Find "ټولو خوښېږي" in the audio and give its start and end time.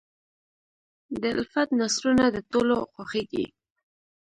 2.51-3.45